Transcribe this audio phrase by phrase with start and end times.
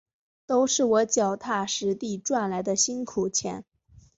[0.47, 3.65] 都是我脚踏实地赚来的辛苦钱